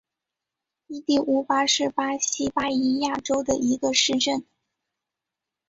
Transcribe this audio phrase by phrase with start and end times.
[0.87, 4.43] 伊蒂乌巴是巴西巴伊亚州的一个市镇。